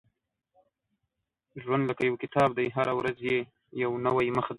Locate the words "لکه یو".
1.89-2.15